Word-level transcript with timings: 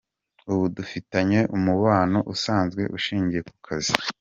Ubu 0.51 0.65
dufitanye 0.75 1.39
umubano 1.57 2.17
usanzwe 2.33 2.81
ushingiye 2.97 3.41
ku 3.47 3.55
kazi. 3.67 3.93